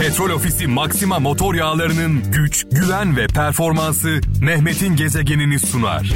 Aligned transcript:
Petrol 0.00 0.30
Ofisi 0.30 0.66
Maxima 0.66 1.18
motor 1.18 1.54
yağlarının 1.54 2.32
güç, 2.32 2.66
güven 2.72 3.16
ve 3.16 3.26
performansı 3.26 4.20
Mehmet'in 4.40 4.96
gezegenini 4.96 5.58
sunar. 5.58 6.12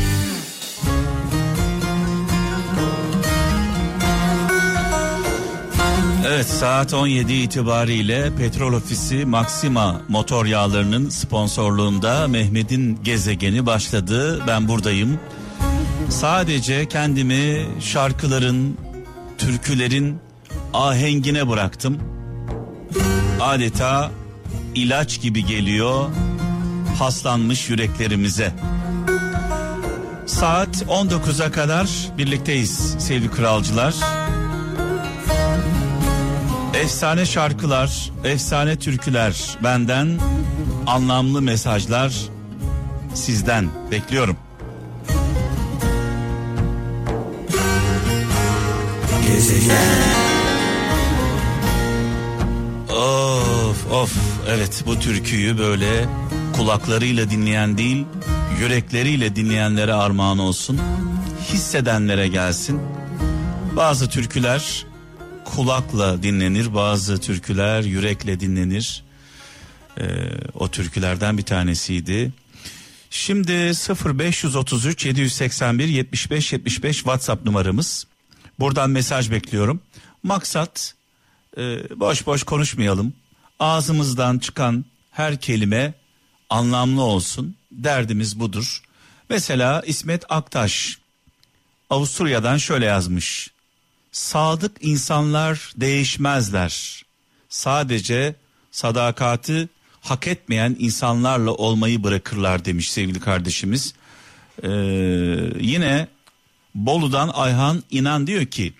Evet 6.26 6.46
saat 6.46 6.94
17 6.94 7.32
itibariyle 7.32 8.30
Petrol 8.38 8.72
Ofisi 8.72 9.24
Maxima 9.24 10.02
motor 10.08 10.46
yağlarının 10.46 11.08
sponsorluğunda 11.08 12.28
Mehmet'in 12.28 12.98
gezegeni 13.02 13.66
başladı. 13.66 14.42
Ben 14.46 14.68
buradayım. 14.68 15.20
Sadece 16.08 16.88
kendimi 16.88 17.66
şarkıların, 17.80 18.76
türkülerin 19.38 20.18
ahengine 20.74 21.48
bıraktım. 21.48 22.19
Adeta 23.40 24.10
ilaç 24.74 25.20
gibi 25.20 25.46
geliyor 25.46 26.10
paslanmış 26.98 27.70
yüreklerimize. 27.70 28.52
Saat 30.26 30.76
19'a 30.76 31.52
kadar 31.52 31.88
birlikteyiz 32.18 32.96
sevgili 32.98 33.30
kralcılar. 33.30 33.94
Efsane 36.74 37.26
şarkılar, 37.26 38.10
efsane 38.24 38.76
türküler 38.76 39.56
benden, 39.64 40.18
anlamlı 40.86 41.42
mesajlar 41.42 42.14
sizden 43.14 43.68
bekliyorum. 43.90 44.36
Of 53.00 53.86
of 53.92 54.12
evet 54.48 54.82
bu 54.86 54.98
türküyü 54.98 55.58
böyle 55.58 56.08
kulaklarıyla 56.56 57.30
dinleyen 57.30 57.78
değil 57.78 58.06
yürekleriyle 58.60 59.36
dinleyenlere 59.36 59.92
armağan 59.92 60.38
olsun. 60.38 60.80
Hissedenlere 61.52 62.28
gelsin. 62.28 62.80
Bazı 63.76 64.08
türküler 64.08 64.86
kulakla 65.44 66.22
dinlenir 66.22 66.74
bazı 66.74 67.20
türküler 67.20 67.82
yürekle 67.82 68.40
dinlenir. 68.40 69.04
Ee, 69.98 70.04
o 70.54 70.68
türkülerden 70.68 71.38
bir 71.38 71.42
tanesiydi. 71.42 72.32
Şimdi 73.10 73.52
0533 73.52 75.06
781 75.06 75.88
75 75.88 76.52
75 76.52 76.96
WhatsApp 76.96 77.46
numaramız. 77.46 78.06
Buradan 78.58 78.90
mesaj 78.90 79.30
bekliyorum. 79.30 79.80
Maksat 80.22 80.94
e, 81.60 82.00
boş 82.00 82.26
boş 82.26 82.42
konuşmayalım. 82.42 83.12
Ağzımızdan 83.58 84.38
çıkan 84.38 84.84
her 85.10 85.40
kelime 85.40 85.94
anlamlı 86.50 87.02
olsun. 87.02 87.56
Derdimiz 87.72 88.40
budur. 88.40 88.82
Mesela 89.28 89.82
İsmet 89.86 90.24
Aktaş 90.28 90.98
Avusturya'dan 91.90 92.56
şöyle 92.56 92.84
yazmış. 92.84 93.50
Sadık 94.12 94.76
insanlar 94.80 95.72
değişmezler. 95.76 97.04
Sadece 97.48 98.34
sadakati 98.70 99.68
hak 100.00 100.26
etmeyen 100.26 100.76
insanlarla 100.78 101.50
olmayı 101.50 102.02
bırakırlar 102.02 102.64
demiş 102.64 102.92
sevgili 102.92 103.20
kardeşimiz. 103.20 103.94
Ee, 104.62 104.68
yine 105.60 106.08
Bolu'dan 106.74 107.30
Ayhan 107.34 107.82
İnan 107.90 108.26
diyor 108.26 108.46
ki 108.46 108.74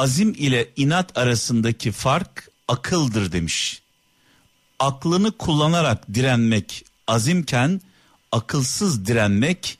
azim 0.00 0.34
ile 0.38 0.68
inat 0.76 1.18
arasındaki 1.18 1.92
fark 1.92 2.48
akıldır 2.68 3.32
demiş. 3.32 3.82
Aklını 4.78 5.32
kullanarak 5.32 6.14
direnmek 6.14 6.84
azimken 7.06 7.80
akılsız 8.32 9.06
direnmek 9.06 9.78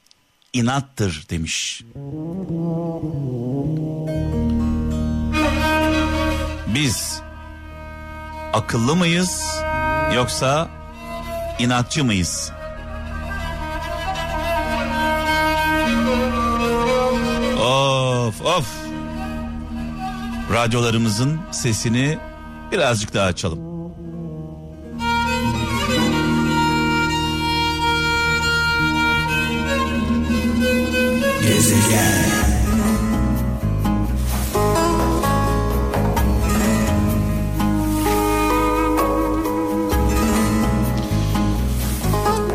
inattır 0.52 1.26
demiş. 1.30 1.82
Biz 6.74 7.20
akıllı 8.52 8.96
mıyız 8.96 9.42
yoksa 10.14 10.68
inatçı 11.58 12.04
mıyız? 12.04 12.52
Of 17.60 18.42
of. 18.42 18.89
Radyolarımızın 20.52 21.40
sesini 21.50 22.18
birazcık 22.72 23.14
daha 23.14 23.26
açalım. 23.26 23.70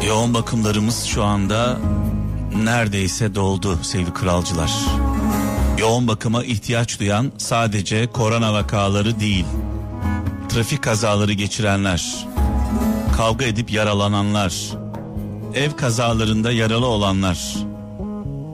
Yoğun 0.07 0.33
bakımlarımız 0.33 1.03
şu 1.03 1.23
anda 1.23 1.77
neredeyse 2.63 3.35
doldu 3.35 3.79
sevgili 3.83 4.13
kralcılar. 4.13 5.04
Yoğun 5.79 6.07
bakıma 6.07 6.43
ihtiyaç 6.43 6.99
duyan 6.99 7.31
sadece 7.37 8.07
korona 8.07 8.53
vakaları 8.53 9.19
değil. 9.19 9.45
Trafik 10.49 10.83
kazaları 10.83 11.33
geçirenler, 11.33 12.27
kavga 13.17 13.45
edip 13.45 13.71
yaralananlar, 13.71 14.55
ev 15.55 15.71
kazalarında 15.71 16.51
yaralı 16.51 16.85
olanlar, 16.85 17.55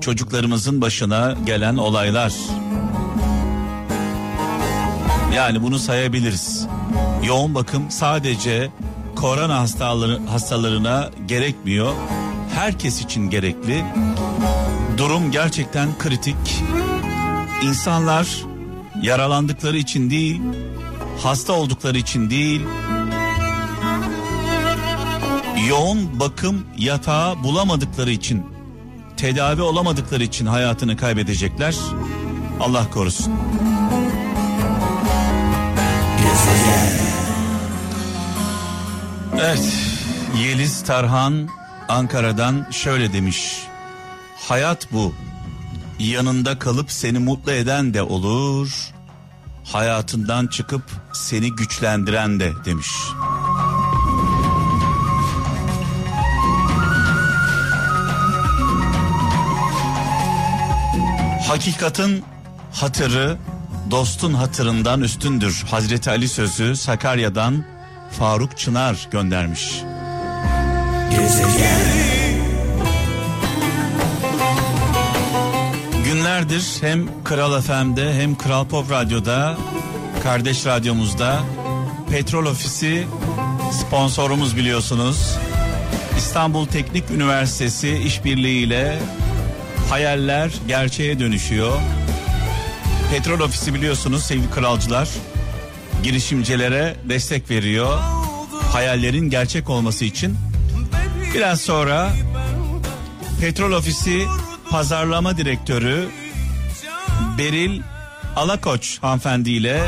çocuklarımızın 0.02 0.82
başına 0.82 1.36
gelen 1.46 1.78
olaylar. 1.78 2.34
Yani 5.36 5.64
bunu 5.64 5.80
sayabiliriz. 5.80 6.68
Yoğun 7.24 7.56
bakım 7.56 7.92
sadece 7.92 8.72
korona 9.16 9.60
hastaları, 9.60 10.20
hastalarına 10.26 11.10
gerekmiyor. 11.28 11.94
Herkes 12.56 13.02
için 13.02 13.30
gerekli. 13.30 13.86
Durum 14.98 15.32
gerçekten 15.32 15.98
kritik. 16.00 16.36
İnsanlar 17.62 18.46
yaralandıkları 19.02 19.78
için 19.78 20.10
değil, 20.10 20.42
hasta 21.24 21.54
oldukları 21.54 21.98
için 21.98 22.30
değil, 22.30 22.62
yoğun 25.70 26.20
bakım 26.20 26.66
yatağı 26.78 27.44
bulamadıkları 27.44 28.12
için, 28.12 28.46
tedavi 29.18 29.62
olamadıkları 29.62 30.24
için 30.24 30.46
hayatını 30.46 30.98
kaybedecekler. 30.98 31.76
Allah 32.60 32.90
korusun. 32.90 33.34
Evet, 39.40 39.74
Yeliz 40.44 40.84
Tarhan 40.84 41.50
Ankara'dan 41.90 42.68
şöyle 42.72 43.14
demiş. 43.14 43.64
Hayat 44.36 44.92
bu. 44.92 45.14
Yanında 46.00 46.60
kalıp 46.60 46.92
seni 46.92 47.20
mutlu 47.20 47.52
eden 47.52 47.94
de 47.94 48.02
olur. 48.02 48.92
Hayatından 49.64 50.48
çıkıp 50.48 50.84
seni 51.14 51.56
güçlendiren 51.56 52.40
de 52.40 52.52
demiş. 52.66 52.88
Hakikatin 61.48 62.24
hatırı 62.74 63.38
dostun 63.92 64.34
hatırından 64.34 65.02
üstündür. 65.02 65.64
Hazreti 65.72 66.10
Ali 66.10 66.28
sözü 66.30 66.76
Sakarya'dan 66.76 67.66
Faruk 68.12 68.58
Çınar 68.58 69.08
göndermiş. 69.12 69.82
Günlerdir 76.32 76.78
hem 76.82 77.24
Kral 77.24 77.62
FM'de 77.62 78.14
hem 78.14 78.36
Kral 78.36 78.66
Pop 78.66 78.92
Radyo'da 78.92 79.58
kardeş 80.24 80.66
radyomuzda 80.66 81.40
Petrol 82.12 82.46
Ofisi 82.46 83.08
sponsorumuz 83.72 84.58
biliyorsunuz. 84.58 85.38
İstanbul 86.18 86.66
Teknik 86.66 87.12
Üniversitesi 87.12 87.98
işbirliğiyle 87.98 89.00
hayaller 89.90 90.52
gerçeğe 90.68 91.20
dönüşüyor. 91.20 91.78
Petrol 93.12 93.40
Ofisi 93.40 93.74
biliyorsunuz 93.74 94.24
sevgili 94.24 94.50
kralcılar 94.50 95.10
girişimcilere 96.04 96.96
destek 97.10 97.50
veriyor. 97.50 98.00
Hayallerin 98.74 99.30
gerçek 99.30 99.70
olması 99.70 100.06
için. 100.06 100.38
Biraz 101.34 101.62
sonra 101.62 102.10
Petrol 103.42 103.72
Ofisi 103.72 104.22
Pazarlama 104.70 105.38
Direktörü 105.38 106.21
Beril 107.42 107.82
Alakoç 108.36 109.02
hanımefendiyle 109.02 109.84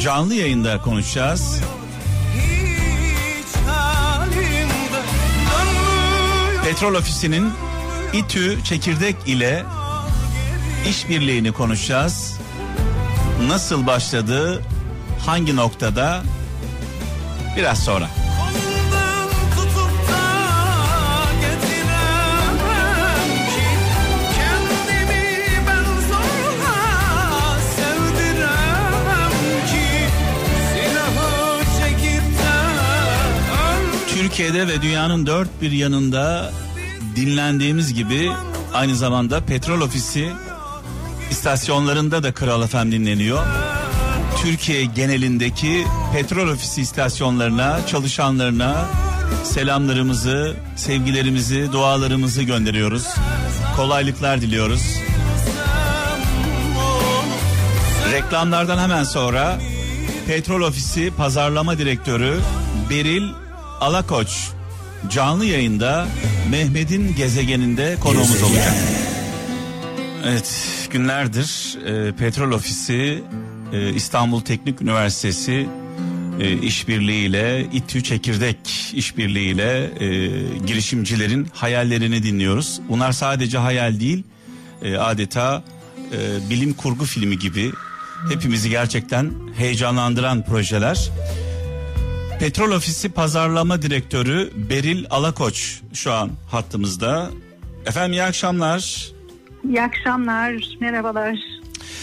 canlı 0.00 0.34
yayında 0.34 0.82
konuşacağız. 0.82 1.60
Petrol 6.64 6.94
Ofisi'nin 6.94 7.52
İTÜ 8.12 8.64
Çekirdek 8.64 9.16
ile 9.26 9.64
işbirliğini 10.88 11.52
konuşacağız. 11.52 12.40
Nasıl 13.48 13.86
başladı? 13.86 14.62
Hangi 15.26 15.56
noktada? 15.56 16.22
Biraz 17.56 17.84
sonra. 17.84 18.08
Türkiye'de 34.26 34.68
ve 34.68 34.82
dünyanın 34.82 35.26
dört 35.26 35.62
bir 35.62 35.72
yanında 35.72 36.52
dinlendiğimiz 37.16 37.94
gibi 37.94 38.30
aynı 38.74 38.96
zamanda 38.96 39.40
petrol 39.40 39.80
ofisi 39.80 40.32
istasyonlarında 41.30 42.22
da 42.22 42.34
Kral 42.34 42.66
FM 42.66 42.92
dinleniyor. 42.92 43.46
Türkiye 44.42 44.84
genelindeki 44.84 45.84
petrol 46.12 46.48
ofisi 46.48 46.80
istasyonlarına, 46.80 47.86
çalışanlarına 47.86 48.84
selamlarımızı, 49.44 50.56
sevgilerimizi, 50.76 51.72
dualarımızı 51.72 52.42
gönderiyoruz. 52.42 53.06
Kolaylıklar 53.76 54.40
diliyoruz. 54.40 54.82
Reklamlardan 58.12 58.78
hemen 58.78 59.04
sonra 59.04 59.58
Petrol 60.26 60.60
Ofisi 60.60 61.12
Pazarlama 61.16 61.78
Direktörü 61.78 62.40
Beril 62.90 63.45
Alakoç 63.80 64.50
canlı 65.10 65.44
yayında 65.44 66.08
Mehmet'in 66.50 67.14
gezegeninde 67.14 67.96
konuğumuz 68.00 68.42
olacak. 68.42 68.74
Evet 70.24 70.54
günlerdir 70.90 71.78
e, 71.86 72.12
Petrol 72.12 72.52
Ofisi 72.52 73.22
e, 73.72 73.92
İstanbul 73.94 74.40
Teknik 74.40 74.82
Üniversitesi 74.82 75.68
e, 76.40 76.52
işbirliğiyle 76.58 77.66
İTÜ 77.72 78.02
Çekirdek 78.02 78.58
işbirliğiyle 78.94 79.90
e, 80.00 80.28
girişimcilerin 80.66 81.48
hayallerini 81.52 82.22
dinliyoruz. 82.22 82.80
Bunlar 82.88 83.12
sadece 83.12 83.58
hayal 83.58 84.00
değil 84.00 84.22
e, 84.82 84.96
adeta 84.96 85.64
e, 86.12 86.50
bilim 86.50 86.72
kurgu 86.72 87.04
filmi 87.04 87.38
gibi 87.38 87.72
hepimizi 88.32 88.70
gerçekten 88.70 89.32
heyecanlandıran 89.56 90.44
projeler. 90.44 91.10
Petrol 92.38 92.70
Ofisi 92.70 93.08
Pazarlama 93.08 93.82
Direktörü 93.82 94.50
Beril 94.70 95.04
Alakoç 95.10 95.80
şu 95.92 96.12
an 96.12 96.30
hattımızda. 96.50 97.30
Efendim 97.86 98.12
iyi 98.12 98.22
akşamlar. 98.22 99.10
İyi 99.68 99.82
akşamlar, 99.82 100.76
merhabalar. 100.80 101.38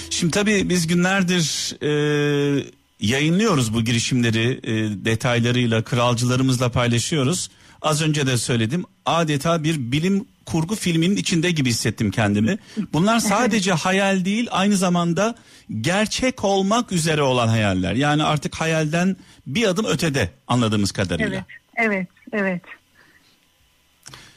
Şimdi 0.09 0.31
tabii 0.31 0.69
biz 0.69 0.87
günlerdir 0.87 1.75
e, 1.81 2.63
yayınlıyoruz 2.99 3.73
bu 3.73 3.81
girişimleri 3.81 4.59
e, 4.63 5.05
detaylarıyla 5.05 5.83
kralcılarımızla 5.83 6.69
paylaşıyoruz. 6.69 7.49
Az 7.81 8.01
önce 8.01 8.27
de 8.27 8.37
söyledim 8.37 8.85
adeta 9.05 9.63
bir 9.63 9.91
bilim 9.91 10.25
kurgu 10.45 10.75
filminin 10.75 11.15
içinde 11.15 11.51
gibi 11.51 11.69
hissettim 11.69 12.11
kendimi. 12.11 12.57
Bunlar 12.93 13.19
sadece 13.33 13.71
hayal 13.71 14.25
değil 14.25 14.47
aynı 14.51 14.77
zamanda 14.77 15.35
gerçek 15.81 16.43
olmak 16.43 16.91
üzere 16.91 17.21
olan 17.21 17.47
hayaller. 17.47 17.93
Yani 17.93 18.23
artık 18.23 18.55
hayalden 18.55 19.15
bir 19.47 19.67
adım 19.67 19.85
ötede 19.85 20.29
anladığımız 20.47 20.91
kadarıyla. 20.91 21.45
Evet, 21.75 21.87
evet, 21.87 22.07
evet. 22.33 22.61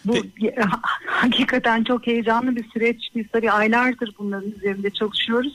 Bu 0.05 0.17
ha- 0.61 0.81
hakikaten 1.07 1.85
çok 1.85 2.07
heyecanlı 2.07 2.57
bir 2.57 2.65
süreç. 2.73 3.09
Biz 3.15 3.27
tabii 3.33 3.51
aylardır 3.51 4.11
bunların 4.19 4.51
üzerinde 4.51 4.91
çalışıyoruz. 4.91 5.53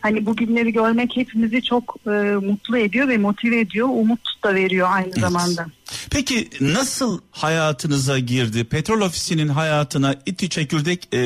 Hani 0.00 0.26
bu 0.26 0.36
günleri 0.36 0.72
görmek 0.72 1.16
hepimizi 1.16 1.62
çok 1.62 1.96
e, 2.06 2.10
mutlu 2.46 2.78
ediyor 2.78 3.08
ve 3.08 3.18
motive 3.18 3.60
ediyor. 3.60 3.88
Umut 3.90 4.20
da 4.44 4.54
veriyor 4.54 4.88
aynı 4.90 5.12
zamanda. 5.12 5.66
Peki 6.10 6.48
nasıl 6.60 7.20
hayatınıza 7.30 8.18
girdi? 8.18 8.64
Petrol 8.64 9.00
Ofisi'nin 9.00 9.48
hayatına 9.48 10.14
İTÜ 10.26 10.48
Çekirdek 10.48 11.14
e, 11.14 11.18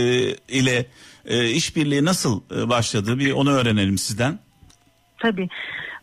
ile 0.49 0.87
e, 1.25 1.51
işbirliği 1.51 2.05
nasıl 2.05 2.41
e, 2.57 2.69
başladı? 2.69 3.19
Bir 3.19 3.33
onu 3.33 3.53
öğrenelim 3.53 3.99
sizden. 3.99 4.39
Tabii. 5.19 5.49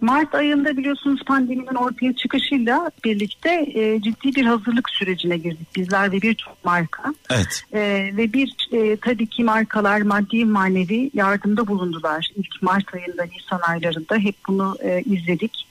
Mart 0.01 0.35
ayında 0.35 0.77
biliyorsunuz 0.77 1.23
pandeminin 1.25 1.75
ortaya 1.75 2.13
çıkışıyla 2.13 2.91
birlikte 3.03 3.71
e, 3.73 4.01
ciddi 4.01 4.35
bir 4.35 4.45
hazırlık 4.45 4.89
sürecine 4.89 5.37
girdik 5.37 5.75
bizler 5.75 6.11
ve 6.11 6.21
birçok 6.21 6.65
marka. 6.65 7.13
Evet. 7.29 7.63
E, 7.73 7.79
ve 8.17 8.33
bir 8.33 8.69
e, 8.71 8.97
tabii 8.97 9.27
ki 9.27 9.43
markalar 9.43 10.01
maddi 10.01 10.45
manevi 10.45 11.11
yardımda 11.13 11.67
bulundular. 11.67 12.29
İlk 12.35 12.61
Mart 12.61 12.93
ayında, 12.93 13.23
Nisan 13.23 13.61
aylarında 13.67 14.17
hep 14.17 14.35
bunu 14.47 14.75
e, 14.83 15.01
izledik. 15.01 15.67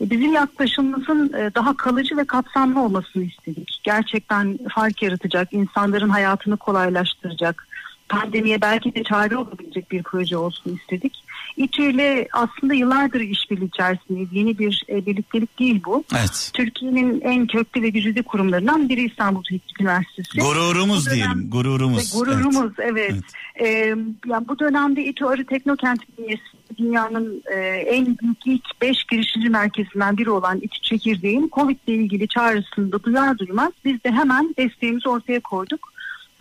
E, 0.00 0.10
bizim 0.10 0.32
yaklaşımımızın 0.32 1.32
e, 1.32 1.54
daha 1.54 1.76
kalıcı 1.76 2.16
ve 2.16 2.24
kapsamlı 2.24 2.80
olmasını 2.80 3.22
istedik. 3.22 3.80
Gerçekten 3.82 4.58
fark 4.74 5.02
yaratacak, 5.02 5.52
insanların 5.52 6.08
hayatını 6.08 6.56
kolaylaştıracak, 6.56 7.68
pandemiye 8.08 8.60
belki 8.60 8.94
de 8.94 9.02
çare 9.02 9.36
olabilecek 9.36 9.90
bir 9.90 10.02
proje 10.02 10.36
olsun 10.36 10.78
istedik. 10.82 11.24
İTÜ 11.56 11.82
ile 11.82 12.28
aslında 12.32 12.74
yıllardır 12.74 13.20
işbirliği 13.20 13.64
içerisindeyiz. 13.66 14.28
Yeni 14.32 14.58
bir 14.58 14.84
e, 14.88 15.06
birliktelik 15.06 15.58
değil 15.58 15.80
bu. 15.86 16.04
Evet. 16.18 16.50
Türkiye'nin 16.54 17.20
en 17.20 17.46
köklü 17.46 17.82
ve 17.82 17.88
güzide 17.88 18.22
kurumlarından 18.22 18.88
biri 18.88 19.04
İstanbul 19.04 19.42
Teknik 19.42 19.80
Üniversitesi. 19.80 20.38
Gururumuz 20.40 21.06
dönem- 21.06 21.14
diyelim. 21.16 21.50
Gururumuz. 21.50 22.14
ve 22.14 22.18
gururumuz 22.18 22.72
evet. 22.78 23.10
Evet. 23.12 23.22
Ee, 23.60 23.94
yani 24.26 24.48
bu 24.48 24.58
dönemde 24.58 25.04
İTÜ 25.04 25.24
Arı 25.24 25.46
Teknokent 25.46 26.00
bünyesi 26.18 26.42
dünyanın 26.78 27.42
e, 27.54 27.58
en 27.66 28.06
büyük 28.06 28.46
ilk 28.46 28.82
5 28.82 29.04
girişimci 29.04 29.48
merkezinden 29.48 30.18
biri 30.18 30.30
olan 30.30 30.58
İTÜ 30.58 30.80
Çekirdeğin 30.82 31.50
Covid 31.52 31.76
ile 31.86 31.96
ilgili 31.96 32.28
çağrısını 32.28 32.92
da 32.92 33.02
duyar 33.02 33.38
duymaz 33.38 33.72
biz 33.84 34.04
de 34.04 34.10
hemen 34.10 34.54
desteğimizi 34.58 35.08
ortaya 35.08 35.40
koyduk. 35.40 35.91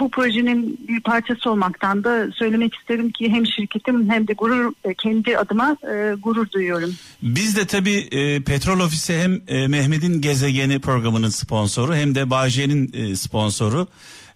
Bu 0.02 0.10
projenin 0.10 0.80
bir 0.88 1.00
parçası 1.00 1.52
olmaktan 1.52 2.04
da 2.04 2.32
söylemek 2.32 2.76
isterim 2.76 3.12
ki 3.12 3.30
hem 3.30 3.46
şirketim 3.46 4.10
hem 4.10 4.28
de 4.28 4.34
gurur 4.34 4.74
e, 4.84 4.94
kendi 4.94 5.38
adıma 5.38 5.78
e, 5.84 6.16
gurur 6.24 6.52
duyuyorum. 6.52 6.96
Biz 7.22 7.56
de 7.56 7.66
tabii 7.66 8.08
e, 8.12 8.44
Petrol 8.44 8.80
Ofisi 8.80 9.18
hem 9.20 9.42
e, 9.48 9.68
Mehmet'in 9.68 10.22
Gezegeni 10.22 10.80
programının 10.80 11.30
sponsoru 11.30 11.96
hem 11.96 12.16
de 12.16 12.30
Bağcay'ın 12.30 12.94
e, 12.94 13.16
sponsoru. 13.16 13.88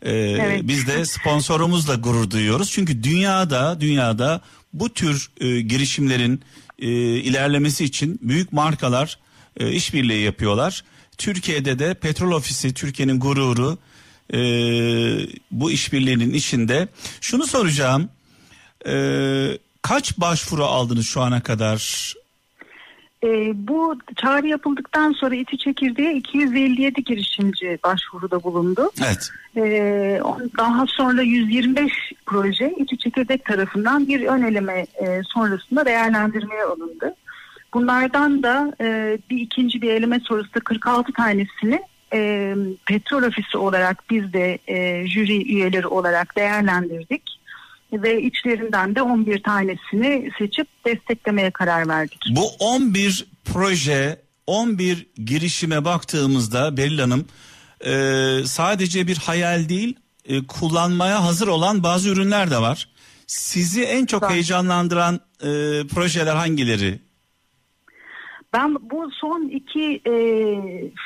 E, 0.01 0.12
Evet. 0.12 0.62
Biz 0.63 0.88
de 0.88 1.06
sponsorumuzla 1.06 1.96
gurur 1.96 2.30
duyuyoruz. 2.30 2.72
Çünkü 2.72 3.04
dünyada 3.04 3.82
dünyada 3.82 4.42
bu 4.74 4.94
tür 4.94 5.30
e, 5.40 5.62
girişimlerin 5.62 6.42
e, 6.80 6.88
ilerlemesi 7.18 7.84
için 7.84 8.20
büyük 8.22 8.54
markalar 8.54 9.20
e, 9.58 9.72
işbirliği 9.72 10.24
yapıyorlar. 10.24 10.84
Türkiye'de 11.18 11.80
de 11.80 11.94
Petrol 11.94 12.32
Ofisi 12.32 12.74
Türkiye'nin 12.74 13.20
gururu 13.20 13.78
e, 14.34 14.39
bu 15.51 15.72
işbirliğinin 15.72 16.34
içinde. 16.34 16.88
Şunu 17.22 17.48
soracağım. 17.48 18.10
E, 18.88 18.96
kaç 19.82 20.17
başvuru 20.17 20.63
aldınız 20.63 21.05
şu 21.05 21.22
ana 21.22 21.44
kadar? 21.44 22.13
E, 23.24 23.27
bu 23.67 23.96
çağrı 24.15 24.48
yapıldıktan 24.48 25.12
sonra 25.12 25.36
İTÜ 25.36 25.58
Çekirdeğe 25.58 26.13
257 26.15 27.03
girişimci 27.03 27.79
başvuruda 27.84 28.44
bulundu. 28.44 28.91
Evet. 29.05 29.29
On- 30.24 30.51
daha 30.58 30.86
sonra 30.88 31.22
125 31.22 31.91
proje 32.25 32.74
İTÜ 32.77 32.98
Çekirdek 32.98 33.46
tarafından 33.46 34.08
bir 34.08 34.22
ön 34.22 34.44
eleme 34.44 34.86
e, 35.01 35.22
sonrasında 35.34 35.86
değerlendirmeye 35.86 36.63
alındı. 36.63 37.15
Bunlardan 37.74 38.44
da 38.44 38.75
e, 38.82 39.17
bir 39.29 39.38
ikinci 39.38 39.82
bir 39.82 39.91
eleme 39.91 40.20
sonrasında 40.20 40.60
46 40.60 41.13
tanesini 41.13 41.82
e, 42.14 42.54
petrol 42.86 43.24
ofisi 43.24 43.58
olarak 43.58 44.04
biz 44.10 44.34
de 44.34 44.60
e, 44.68 45.08
jüri 45.08 45.54
üyeleri 45.54 45.88
olarak 45.88 46.36
değerlendirdik. 46.38 47.22
Ve 47.94 48.22
içlerinden 48.22 48.96
de 48.96 49.02
11 49.02 49.44
tanesini 49.44 50.32
seçip 50.40 50.68
desteklemeye 50.86 51.52
karar 51.52 51.88
verdik. 51.88 52.20
Bu 52.30 52.48
11 52.60 53.26
proje, 53.46 54.22
11 54.48 55.08
girişime 55.26 55.86
baktığımızda 55.86 56.78
Beril 56.78 57.00
Hanım 57.00 57.26
e, 57.86 57.92
sadece 58.46 59.08
bir 59.08 59.18
hayal 59.18 59.70
değil, 59.70 59.96
e, 60.26 60.48
kullanmaya 60.48 61.24
hazır 61.24 61.48
olan 61.48 61.84
bazı 61.84 62.10
ürünler 62.10 62.52
de 62.52 62.58
var. 62.58 62.90
Sizi 63.28 63.84
en 63.84 64.06
çok 64.06 64.30
heyecanlandıran 64.30 65.16
e, 65.16 65.50
projeler 65.88 66.36
hangileri? 66.36 67.00
Ben 68.56 68.76
bu 68.92 69.12
son 69.12 69.50
iki 69.50 70.02
e, 70.08 70.14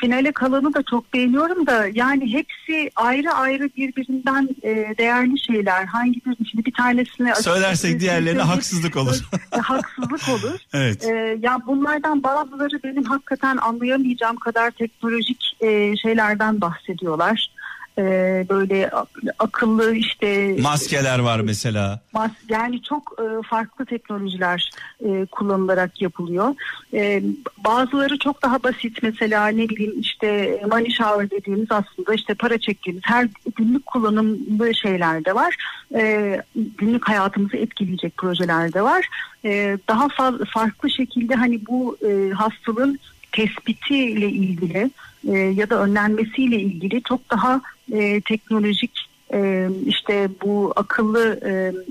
finale 0.01 0.31
kalanı 0.31 0.73
da 0.73 0.83
çok 0.83 1.13
beğeniyorum 1.13 1.67
da 1.67 1.87
yani 1.93 2.33
hepsi 2.33 2.91
ayrı 2.95 3.31
ayrı 3.31 3.69
birbirinden 3.77 4.49
e, 4.63 4.97
değerli 4.97 5.39
şeyler. 5.39 5.85
Hangi 5.85 6.21
bir 6.25 6.45
şimdi 6.51 6.65
bir 6.65 6.73
tanesini 6.73 7.35
Söylersek 7.35 7.99
diğerlerine 7.99 8.41
haksızlık 8.41 8.95
olur. 8.95 9.19
E, 9.51 9.57
haksızlık 9.57 10.29
olur. 10.29 10.59
Evet. 10.73 11.03
E, 11.03 11.37
ya 11.41 11.59
bunlardan 11.67 12.23
bazıları 12.23 12.83
benim 12.83 13.03
hakikaten 13.03 13.57
anlayamayacağım 13.57 14.35
kadar 14.35 14.71
teknolojik 14.71 15.57
e, 15.61 15.97
şeylerden 15.97 16.61
bahsediyorlar. 16.61 17.51
E, 17.99 18.45
böyle 18.49 18.91
akıllı 19.39 19.95
işte 19.95 20.55
maskeler 20.61 21.19
var 21.19 21.39
mesela. 21.39 22.01
Mas 22.13 22.31
yani 22.49 22.81
çok 22.81 23.15
e, 23.19 23.47
farklı 23.47 23.85
teknolojiler 23.85 24.69
e, 25.05 25.25
kullanılarak 25.25 26.01
yapılıyor. 26.01 26.55
E, 26.93 27.23
bazıları 27.65 28.19
çok 28.19 28.41
daha 28.41 28.63
basit 28.63 29.03
mesela 29.03 29.47
ne 29.47 29.69
bileyim 29.69 29.99
işte 29.99 30.59
money 30.71 30.91
shower 30.91 31.29
dediğimiz 31.29 31.71
aslında 31.71 32.13
işte 32.13 32.33
para 32.33 32.57
çektiğimiz 32.57 33.03
her 33.05 33.27
günlük 33.55 33.85
kullanımlı 33.85 34.75
şeyler 34.75 35.25
de 35.25 35.35
var. 35.35 35.55
E, 35.95 36.41
günlük 36.55 37.07
hayatımızı 37.09 37.57
etkileyecek 37.57 38.17
projeler 38.17 38.73
de 38.73 38.81
var. 38.81 39.05
E, 39.45 39.77
daha 39.87 40.05
fa- 40.05 40.45
farklı 40.45 40.89
şekilde 40.89 41.35
hani 41.35 41.65
bu 41.67 41.97
e, 42.09 42.29
hastalığın 42.29 42.99
tespitiyle 43.31 44.29
ilgili 44.29 44.91
e, 45.27 45.37
ya 45.37 45.69
da 45.69 45.83
önlenmesiyle 45.83 46.59
ilgili 46.59 47.03
çok 47.03 47.29
daha 47.29 47.61
e, 47.91 48.21
teknolojik 48.21 49.09
e, 49.33 49.69
işte 49.85 50.29
bu 50.43 50.73
akıllı 50.75 51.39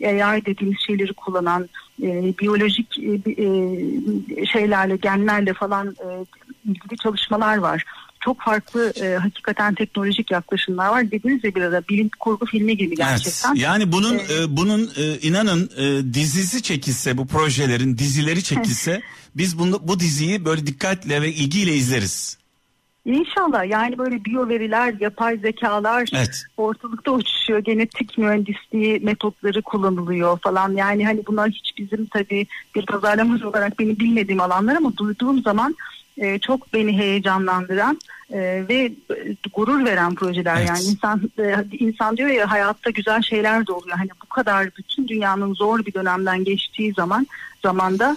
e, 0.00 0.24
AI 0.24 0.46
dediğimiz 0.46 0.80
şeyleri 0.86 1.12
kullanan 1.12 1.68
e, 2.02 2.34
biyolojik 2.38 2.98
e, 2.98 3.12
e, 3.42 4.46
şeylerle 4.46 4.96
genlerle 4.96 5.54
falan 5.54 5.86
e, 5.88 6.06
ilgili 6.70 6.96
çalışmalar 7.02 7.56
var. 7.56 7.84
Çok 8.20 8.40
farklı 8.40 8.92
e, 9.02 9.14
hakikaten 9.14 9.74
teknolojik 9.74 10.30
yaklaşımlar 10.30 10.88
var. 10.88 11.10
Dediğiniz 11.10 11.42
gibi 11.42 11.54
biraz 11.54 11.88
bilim 11.88 12.10
kurgu 12.20 12.46
filmi 12.46 12.76
gibi 12.76 12.96
gerçekten. 12.96 13.50
Evet. 13.50 13.62
Yani 13.62 13.92
bunun 13.92 14.18
ee, 14.18 14.42
e, 14.42 14.56
bunun 14.56 14.90
e, 14.96 15.18
inanın 15.18 15.70
e, 15.76 16.14
dizisi 16.14 16.62
çekilse 16.62 17.18
bu 17.18 17.26
projelerin 17.26 17.98
dizileri 17.98 18.42
çekilse 18.42 19.00
biz 19.36 19.58
bunu 19.58 19.80
bu 19.82 20.00
diziyi 20.00 20.44
böyle 20.44 20.66
dikkatle 20.66 21.22
ve 21.22 21.32
ilgiyle 21.32 21.74
izleriz. 21.74 22.38
İnşallah 23.04 23.70
yani 23.70 23.98
böyle 23.98 24.24
biyo 24.24 24.48
veriler, 24.48 24.94
yapay 25.00 25.36
zekalar 25.36 26.08
evet. 26.14 26.42
ortalıkta 26.56 27.10
uçuşuyor. 27.10 27.58
Genetik 27.58 28.18
mühendisliği 28.18 29.00
metotları 29.00 29.62
kullanılıyor 29.62 30.38
falan. 30.38 30.76
Yani 30.76 31.06
hani 31.06 31.26
bunlar 31.26 31.50
hiç 31.50 31.78
bizim 31.78 32.06
tabii 32.06 32.46
bir 32.74 32.86
pazarlamacı 32.86 33.48
olarak 33.48 33.78
benim 33.78 33.98
bilmediğim 33.98 34.40
alanlar 34.40 34.76
ama 34.76 34.96
duyduğum 34.96 35.42
zaman 35.42 35.76
e, 36.18 36.38
çok 36.38 36.72
beni 36.72 36.98
heyecanlandıran 36.98 37.98
e, 38.32 38.64
ve 38.68 38.92
gurur 39.54 39.84
veren 39.84 40.14
projeler 40.14 40.56
evet. 40.56 40.68
yani 40.68 40.82
insan 40.82 41.30
e, 41.38 41.76
insan 41.78 42.16
diyor 42.16 42.28
ya 42.28 42.50
hayatta 42.50 42.90
güzel 42.90 43.22
şeyler 43.22 43.66
de 43.66 43.72
oluyor 43.72 43.96
hani 43.96 44.10
bu 44.22 44.28
kadar 44.28 44.76
bütün 44.76 45.08
dünyanın 45.08 45.54
zor 45.54 45.86
bir 45.86 45.94
dönemden 45.94 46.44
geçtiği 46.44 46.92
zaman 46.92 47.26
zamanda 47.62 48.16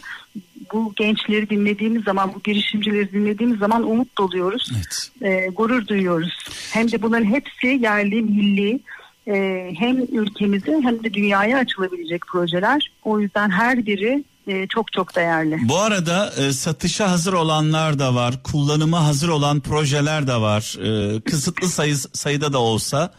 bu 0.74 0.94
gençleri 0.96 1.50
dinlediğimiz 1.50 2.04
zaman 2.04 2.34
bu 2.36 2.42
girişimcileri 2.44 3.12
dinlediğimiz 3.12 3.60
zaman 3.60 3.84
umut 3.84 4.18
doluyoruz 4.18 4.72
evet. 4.76 5.12
e, 5.22 5.48
gurur 5.48 5.88
duyuyoruz 5.88 6.46
hem 6.74 6.92
de 6.92 7.02
bunların 7.02 7.26
hepsi 7.26 7.68
yerli 7.68 8.22
milli 8.22 8.80
e, 9.28 9.68
hem 9.80 9.98
ülkemize 10.02 10.80
hem 10.84 11.04
de 11.04 11.14
dünyaya 11.14 11.58
açılabilecek 11.58 12.22
projeler 12.28 12.92
o 13.04 13.20
yüzden 13.20 13.50
her 13.50 13.86
biri 13.86 14.24
e, 14.48 14.68
çok 14.68 14.94
çok 14.94 15.16
değerli. 15.16 15.60
Bu 15.62 15.80
arada 15.80 16.34
e, 16.38 16.54
satışa 16.54 17.12
hazır 17.12 17.34
olanlar 17.34 18.00
da 18.00 18.16
var, 18.16 18.44
kullanıma 18.44 19.06
hazır 19.06 19.30
olan 19.30 19.60
projeler 19.60 20.28
de 20.28 20.36
var. 20.36 20.78
E, 20.84 21.22
kısıtlı 21.22 21.68
sayı, 21.68 21.98
sayıda 21.98 22.54
da 22.54 22.60
olsa 22.60 23.14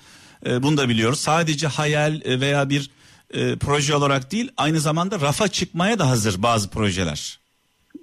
e, 0.47 0.63
bunu 0.63 0.77
da 0.77 0.89
biliyoruz. 0.89 1.21
Sadece 1.21 1.67
hayal 1.67 2.21
e, 2.25 2.41
veya 2.41 2.71
bir 2.71 2.91
e, 3.35 3.57
proje 3.57 3.95
olarak 3.95 4.33
değil, 4.33 4.51
aynı 4.57 4.81
zamanda 4.81 5.21
rafa 5.21 5.49
çıkmaya 5.49 5.99
da 5.99 6.09
hazır 6.09 6.43
bazı 6.43 6.71
projeler. 6.71 7.42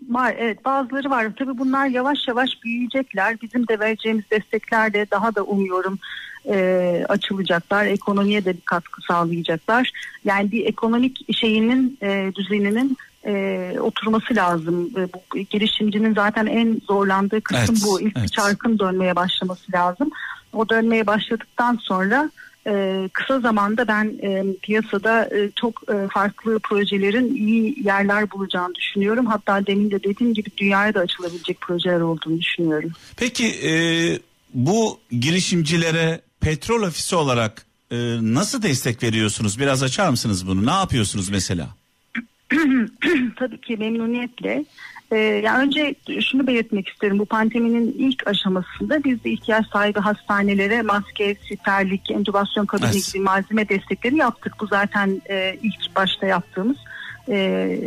Var 0.10 0.36
evet 0.38 0.66
bazıları 0.66 1.10
var. 1.10 1.28
Tabii 1.40 1.58
bunlar 1.58 1.88
yavaş 1.88 2.28
yavaş 2.28 2.64
büyüyecekler. 2.64 3.42
Bizim 3.42 3.68
de 3.68 3.80
vereceğimiz 3.80 4.24
destekler 4.32 4.94
de 4.94 5.06
daha 5.12 5.36
da 5.36 5.44
umuyorum 5.44 6.00
e, 6.46 7.06
açılacaklar. 7.10 7.86
Ekonomiye 7.86 8.46
de 8.46 8.54
bir 8.54 8.62
katkı 8.62 9.02
sağlayacaklar. 9.02 9.92
Yani 10.26 10.52
bir 10.52 10.66
ekonomik 10.66 11.36
şeyinin 11.36 11.98
e, 12.02 12.32
düzeninin 12.36 12.98
e, 13.26 13.76
oturması 13.80 14.36
lazım. 14.36 14.92
E, 14.98 15.08
bu 15.14 15.38
girişimcinin 15.38 16.14
zaten 16.14 16.46
en 16.46 16.82
zorlandığı 16.88 17.42
kısım 17.42 17.76
evet, 17.76 17.84
bu. 17.86 18.02
İlk 18.02 18.18
evet. 18.18 18.32
çarkın 18.32 18.80
dönmeye 18.80 19.16
başlaması 19.16 19.72
lazım. 19.72 20.10
O 20.54 20.70
dönmeye 20.70 21.08
başladıktan 21.08 21.80
sonra 21.82 22.32
e, 22.70 23.10
kısa 23.14 23.40
zamanda 23.40 23.88
ben 23.88 24.20
e, 24.24 24.44
piyasada 24.62 25.26
e, 25.26 25.52
çok 25.56 25.82
e, 25.90 26.08
farklı 26.14 26.60
projelerin 26.60 27.36
iyi 27.36 27.88
yerler 27.88 28.32
bulacağını 28.32 28.76
düşünüyorum. 28.76 29.26
Hatta 29.26 29.66
demin 29.68 29.92
de 29.92 30.04
dediğim 30.04 30.34
gibi 30.34 30.50
dünyaya 30.58 30.94
da 30.94 31.00
açılabilecek 31.00 31.62
projeler 31.62 32.00
olduğunu 32.00 32.40
düşünüyorum. 32.40 32.92
Peki 33.18 33.48
e, 33.48 33.72
bu 34.54 35.00
girişimcilere 35.12 36.22
petrol 36.40 36.84
ofisi 36.84 37.16
olarak 37.16 37.66
e, 37.92 37.98
nasıl 38.22 38.62
destek 38.62 39.04
veriyorsunuz? 39.04 39.60
Biraz 39.60 39.84
açar 39.84 40.10
mısınız 40.10 40.48
bunu? 40.48 40.66
Ne 40.66 40.72
yapıyorsunuz 40.72 41.30
mesela? 41.30 41.70
Tabii 43.36 43.62
ki 43.62 43.78
memnuniyetle. 43.78 44.66
Ee, 45.12 45.18
yani 45.18 45.64
önce 45.64 45.96
şunu 46.22 46.48
belirtmek 46.48 46.88
isterim. 46.88 47.20
Bu 47.20 47.26
pandeminin 47.26 47.96
ilk 47.98 48.28
aşamasında 48.28 49.04
biz 49.04 49.24
de 49.24 49.30
ihtiyaç 49.30 49.68
sahibi 49.68 50.00
hastanelere 50.00 50.82
maske, 50.82 51.36
siperlik, 51.50 52.12
entübasyon 52.12 52.66
kabini 52.66 52.90
evet. 52.94 53.14
gibi 53.14 53.24
malzeme 53.24 53.70
destekleri 53.70 54.16
yaptık. 54.16 54.54
Bu 54.60 54.68
zaten 54.68 55.22
e, 55.30 55.58
ilk 55.64 55.96
başta 55.96 56.26
yaptığımız 56.26 56.78
e, 57.30 57.80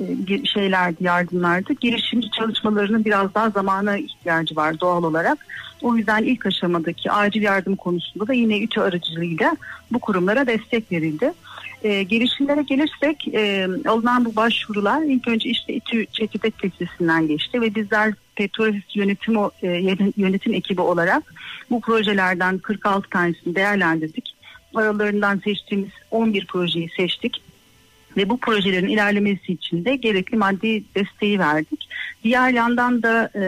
şeylerdi, 0.45 1.04
yardımlardı. 1.04 1.73
Girişimci 1.73 2.31
çalışmalarının 2.31 3.04
biraz 3.04 3.35
daha 3.35 3.50
zamana 3.50 3.97
ihtiyacı 3.97 4.57
var 4.57 4.81
doğal 4.81 5.04
olarak. 5.04 5.38
O 5.83 5.97
yüzden 5.97 6.23
ilk 6.23 6.47
aşamadaki 6.47 7.11
acil 7.11 7.42
yardım 7.42 7.76
konusunda 7.76 8.26
da 8.26 8.33
yine 8.33 8.61
ütü 8.61 8.81
aracılığıyla 8.81 9.57
bu 9.92 9.99
kurumlara 9.99 10.47
destek 10.47 10.92
verildi. 10.92 11.33
E, 11.83 12.03
girişimlere 12.03 12.62
gelirsek 12.62 13.29
e, 13.35 13.69
alınan 13.89 14.25
bu 14.25 14.37
başvurular 14.37 15.03
ilk 15.03 15.29
önce 15.29 15.49
işte 15.49 15.75
İTÜ 15.75 16.07
Çekirdek 16.07 16.65
Lisesi'nden 16.65 17.29
geçti 17.29 17.61
ve 17.61 17.75
bizler 17.75 18.15
Petrolist 18.35 18.97
yönetim, 18.97 19.37
e, 19.62 19.97
yönetim 20.17 20.55
ekibi 20.55 20.81
olarak 20.81 21.35
bu 21.71 21.81
projelerden 21.81 22.59
46 22.59 23.11
tanesini 23.11 23.55
değerlendirdik. 23.55 24.35
Aralarından 24.75 25.39
seçtiğimiz 25.45 25.91
11 26.11 26.47
projeyi 26.47 26.89
seçtik 26.97 27.43
ve 28.17 28.29
bu 28.29 28.37
projelerin 28.41 28.89
ilerlemesi 28.89 29.53
için 29.53 29.85
de 29.85 29.97
gerekli 29.97 30.37
maddi 30.37 30.85
desteği 30.95 31.39
verdik. 31.39 31.89
Diğer 32.25 32.51
yandan 32.51 33.03
da 33.03 33.31
e, 33.35 33.45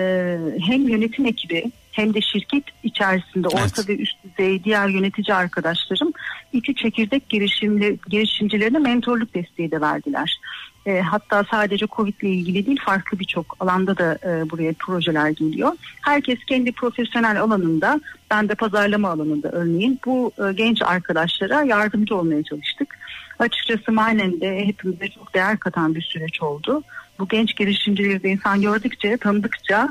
hem 0.61 0.89
yönetim 0.89 1.27
ekibi 1.27 1.65
hem 1.93 2.15
de 2.15 2.21
şirket 2.21 2.65
içerisinde 2.83 3.49
evet. 3.53 3.65
orta 3.65 3.89
ve 3.89 3.97
üst 3.97 4.17
düzey 4.25 4.65
diğer 4.65 4.89
yönetici 4.89 5.35
arkadaşlarım 5.35 6.13
iki 6.55 6.75
çekirdek 6.75 7.29
girişimli, 7.29 7.99
girişimcilerine 8.09 8.79
mentorluk 8.79 9.35
desteği 9.35 9.71
de 9.71 9.81
verdiler. 9.81 10.39
E, 10.87 11.01
hatta 11.01 11.45
sadece 11.51 11.87
Covid 11.87 12.15
ile 12.21 12.31
ilgili 12.31 12.67
değil 12.67 12.81
farklı 12.85 13.19
birçok 13.19 13.57
alanda 13.61 13.99
da 13.99 14.19
e, 14.25 14.51
buraya 14.51 14.73
projeler 14.79 15.31
geliyor. 15.31 15.73
Herkes 16.01 16.39
kendi 16.45 16.73
profesyonel 16.73 17.41
alanında 17.41 18.01
ben 18.31 18.49
de 18.49 18.55
pazarlama 18.55 19.09
alanında 19.09 19.51
örneğin 19.53 20.01
bu 20.07 20.33
e, 20.39 20.53
genç 20.53 20.83
arkadaşlara 20.83 21.63
yardımcı 21.63 22.17
olmaya 22.17 22.43
çalıştık. 22.43 22.99
Açıkçası 23.39 23.93
manen 23.93 24.41
de 24.41 24.67
hepimize 24.67 25.09
çok 25.09 25.35
değer 25.35 25.59
katan 25.59 25.95
bir 25.95 26.03
süreç 26.03 26.43
oldu. 26.43 26.83
Bu 27.19 27.29
genç 27.29 27.57
girişimcileri 27.57 28.23
de 28.23 28.29
insan 28.29 28.63
gördükçe, 28.63 29.17
tanıdıkça 29.17 29.89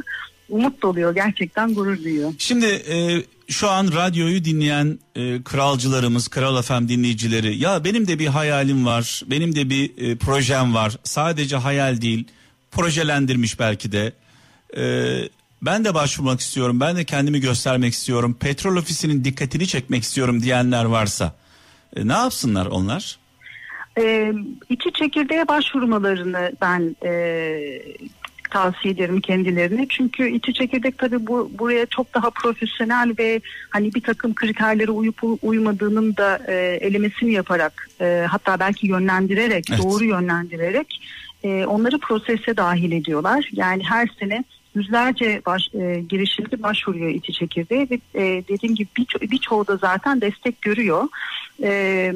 umut 0.54 0.82
doluyor 0.82 1.16
gerçekten 1.16 1.74
gurur 1.74 2.04
duyuyor. 2.04 2.34
Şimdi 2.38 2.66
e, 2.66 3.24
şu 3.48 3.70
an 3.70 3.92
radyoyu 3.96 4.46
dinleyen 4.46 5.00
e, 5.16 5.44
kralcılarımız, 5.44 6.28
Kral 6.28 6.62
FM 6.62 6.88
dinleyicileri 6.88 7.58
ya 7.58 7.84
benim 7.84 8.08
de 8.08 8.20
bir 8.20 8.28
hayalim 8.28 8.86
var, 8.86 9.22
benim 9.28 9.56
de 9.56 9.70
bir 9.70 9.98
e, 9.98 10.16
projem 10.16 10.74
var. 10.74 10.98
Sadece 11.04 11.56
hayal 11.56 12.02
değil, 12.02 12.28
projelendirmiş 12.72 13.60
belki 13.60 13.92
de. 13.92 14.14
E, 14.78 14.84
ben 15.62 15.86
de 15.86 15.94
başvurmak 15.94 16.40
istiyorum, 16.40 16.80
ben 16.80 16.96
de 16.96 17.04
kendimi 17.04 17.40
göstermek 17.40 17.94
istiyorum. 17.94 18.38
Petrol 18.40 18.76
ofisinin 18.76 19.24
dikkatini 19.24 19.68
çekmek 19.68 20.04
istiyorum 20.04 20.44
diyenler 20.44 20.86
varsa 20.86 21.36
e, 21.96 22.08
ne 22.08 22.14
yapsınlar 22.14 22.66
onlar? 22.66 23.18
E, 24.00 24.34
içi 24.70 24.94
çekirdeğe 24.94 25.48
başvurmalarını 25.48 26.52
ben 26.62 26.96
e, 27.06 27.12
tavsiye 28.54 28.94
ederim 28.94 29.22
kendilerine. 29.22 29.86
Çünkü 29.90 30.30
içi 30.30 30.54
çekirdek 30.54 30.98
tabii 30.98 31.28
bu, 31.28 31.52
buraya 31.60 31.86
çok 31.86 32.14
daha 32.14 32.30
profesyonel 32.30 33.14
ve 33.20 33.42
hani 33.70 33.94
bir 33.94 34.02
takım 34.02 34.36
kriterlere 34.36 34.92
uyup 34.92 35.22
uymadığının 35.42 36.18
da 36.18 36.42
e, 36.48 36.54
elemesini 36.82 37.34
yaparak 37.34 37.90
e, 38.02 38.26
hatta 38.30 38.60
belki 38.60 38.88
yönlendirerek 38.88 39.66
evet. 39.70 39.84
doğru 39.84 40.04
yönlendirerek 40.04 41.02
e, 41.44 41.66
onları 41.66 42.00
prosese 42.00 42.58
dahil 42.58 42.92
ediyorlar. 42.92 43.50
Yani 43.52 43.84
her 43.84 44.08
sene 44.20 44.44
yüzlerce 44.76 45.42
baş, 45.46 45.70
e, 45.74 46.04
girişimci 46.10 46.64
başvuruyor 46.64 47.10
İTÜ 47.10 47.34
çekirdeği 47.34 47.88
ve 47.92 48.00
e, 48.16 48.44
dediğim 48.48 48.76
gibi 48.76 48.90
birço- 48.98 49.32
birçoğu 49.32 49.68
da 49.68 49.78
zaten 49.78 50.22
destek 50.22 50.62
görüyor. 50.62 51.08
E, 51.64 52.14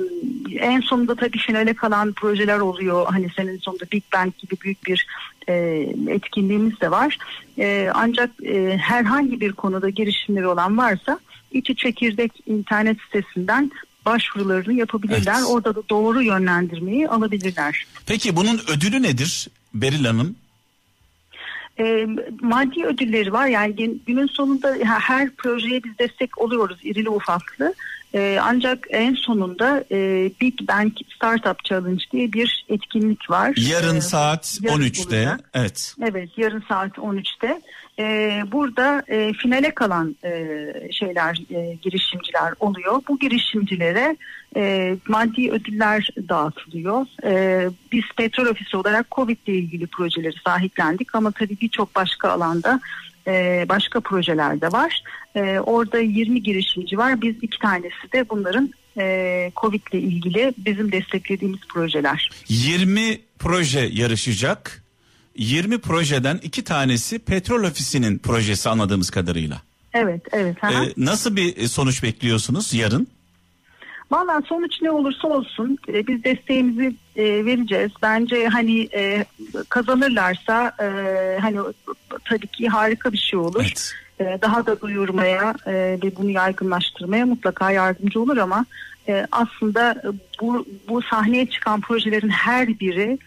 en 0.59 0.81
sonunda 0.81 1.15
tabii 1.15 1.37
finale 1.37 1.73
kalan 1.73 2.13
projeler 2.13 2.59
oluyor. 2.59 3.05
Hani 3.09 3.29
senin 3.35 3.57
sonunda 3.57 3.83
Big 3.91 4.03
Bang 4.13 4.37
gibi 4.37 4.55
büyük 4.61 4.85
bir 4.85 5.07
e, 5.49 5.53
etkinliğimiz 6.07 6.81
de 6.81 6.91
var. 6.91 7.17
E, 7.59 7.89
ancak 7.93 8.29
e, 8.45 8.77
herhangi 8.77 9.41
bir 9.41 9.51
konuda 9.51 9.89
girişimleri 9.89 10.47
olan 10.47 10.77
varsa 10.77 11.19
İTÜ 11.51 11.75
Çekirdek 11.75 12.31
internet 12.45 12.97
sitesinden 13.01 13.71
başvurularını 14.05 14.73
yapabilirler. 14.73 15.35
Evet. 15.37 15.49
Orada 15.49 15.75
da 15.75 15.81
doğru 15.89 16.21
yönlendirmeyi 16.21 17.07
alabilirler. 17.09 17.85
Peki 18.05 18.35
bunun 18.35 18.61
ödülü 18.67 19.01
nedir 19.01 19.47
Beril 19.73 20.05
Hanım? 20.05 20.35
E, 21.79 22.07
maddi 22.41 22.85
ödülleri 22.85 23.33
var. 23.33 23.47
Yani 23.47 23.75
gün- 23.75 24.03
günün 24.07 24.27
sonunda 24.27 24.75
her 24.83 25.29
projeye 25.29 25.83
biz 25.83 25.99
destek 25.99 26.41
oluyoruz 26.41 26.77
irili 26.83 27.09
ufaklı. 27.09 27.73
E, 28.13 28.39
ancak 28.41 28.87
en 28.89 29.13
sonunda 29.13 29.83
e, 29.91 30.29
Big 30.41 30.53
Bang 30.67 30.91
Startup 31.15 31.65
Challenge 31.65 32.03
diye 32.11 32.33
bir 32.33 32.65
etkinlik 32.69 33.29
var. 33.29 33.53
Yarın 33.57 33.95
E, 33.95 34.01
saat 34.01 34.59
yarın 34.61 34.81
13'te. 34.81 35.17
olacak. 35.17 35.49
Evet. 35.53 35.95
Evet 36.01 36.29
yarın 36.37 36.63
saat 36.69 36.97
13'te. 36.97 37.61
Ee, 37.99 38.43
burada 38.51 39.03
e, 39.07 39.33
finale 39.33 39.71
kalan 39.71 40.15
e, 40.23 40.29
şeyler 40.91 41.41
e, 41.49 41.77
girişimciler 41.81 42.53
oluyor. 42.59 43.01
Bu 43.09 43.19
girişimcilere 43.19 44.17
e, 44.55 44.95
maddi 45.07 45.51
ödüller 45.51 46.09
dağıtılıyor. 46.29 47.05
E, 47.23 47.69
biz 47.91 48.03
petrol 48.17 48.45
ofisi 48.45 48.77
olarak 48.77 49.11
Covid 49.11 49.37
ile 49.47 49.57
ilgili 49.57 49.87
projeleri 49.87 50.35
sahiplendik 50.45 51.15
ama 51.15 51.31
tabii 51.31 51.57
birçok 51.61 51.95
başka 51.95 52.29
alanda 52.29 52.79
e, 53.27 53.65
başka 53.69 53.99
projeler 53.99 54.61
de 54.61 54.71
var. 54.71 55.03
E, 55.35 55.59
orada 55.59 55.99
20 55.99 56.43
girişimci 56.43 56.97
var. 56.97 57.21
Biz 57.21 57.35
iki 57.41 57.59
tanesi 57.59 58.11
de 58.13 58.29
bunların 58.29 58.73
e, 58.97 59.51
Covid 59.61 59.81
ile 59.91 60.01
ilgili 60.01 60.53
bizim 60.57 60.91
desteklediğimiz 60.91 61.59
projeler. 61.69 62.29
20 62.47 63.19
proje 63.39 63.89
yarışacak. 63.93 64.86
20 65.37 65.77
projeden 65.77 66.39
iki 66.43 66.63
tanesi 66.63 67.19
petrol 67.19 67.63
ofisinin 67.63 68.17
projesi 68.17 68.69
anladığımız 68.69 69.09
kadarıyla. 69.09 69.61
Evet, 69.93 70.21
evet. 70.31 70.63
aha. 70.63 70.85
Ee, 70.85 70.93
nasıl 70.97 71.35
bir 71.35 71.57
e, 71.57 71.67
sonuç 71.67 72.03
bekliyorsunuz 72.03 72.73
yarın? 72.73 73.07
Valla 74.11 74.41
sonuç 74.41 74.81
ne 74.81 74.91
olursa 74.91 75.27
olsun 75.27 75.77
e, 75.87 76.07
biz 76.07 76.23
desteğimizi 76.23 76.95
e, 77.15 77.45
vereceğiz. 77.45 77.91
Bence 78.01 78.47
hani 78.47 78.89
e, 78.93 79.25
kazanırlarsa 79.69 80.71
e, 80.81 80.87
hani 81.41 81.57
tabii 82.25 82.47
ki 82.47 82.67
harika 82.67 83.11
bir 83.13 83.17
şey 83.17 83.39
olur. 83.39 83.63
Evet. 83.65 83.93
E, 84.19 84.41
daha 84.41 84.65
da 84.65 84.81
duyurmaya 84.81 85.53
e, 85.65 85.73
ve 85.73 86.15
bunu 86.15 86.29
yaygınlaştırmaya 86.29 87.25
mutlaka 87.25 87.71
yardımcı 87.71 88.21
olur 88.21 88.37
ama 88.37 88.65
e, 89.07 89.27
aslında 89.31 90.01
bu 90.41 90.65
bu 90.89 91.01
sahneye 91.01 91.49
çıkan 91.49 91.81
projelerin 91.81 92.29
her 92.29 92.79
biri 92.79 93.17